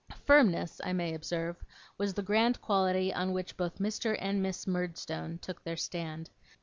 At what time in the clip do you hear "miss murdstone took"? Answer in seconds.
4.41-5.63